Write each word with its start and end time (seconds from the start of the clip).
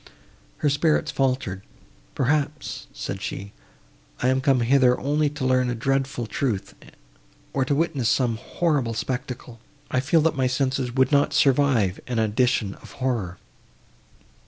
Her 0.57 0.69
spirits 0.71 1.11
faltered. 1.11 1.61
"Perhaps," 2.15 2.87
said 2.91 3.21
she, 3.21 3.53
"I 4.23 4.29
am 4.29 4.41
come 4.41 4.61
hither 4.61 4.99
only 4.99 5.29
to 5.29 5.45
learn 5.45 5.69
a 5.69 5.75
dreadful 5.75 6.25
truth, 6.25 6.73
or 7.53 7.65
to 7.65 7.75
witness 7.75 8.09
some 8.09 8.37
horrible 8.37 8.95
spectacle; 8.95 9.59
I 9.91 9.99
feel 9.99 10.21
that 10.21 10.35
my 10.35 10.47
senses 10.47 10.91
would 10.95 11.11
not 11.11 11.35
survive 11.35 11.97
such 11.97 12.03
an 12.17 12.17
addition 12.17 12.73
of 12.81 12.93
horror." 12.93 13.37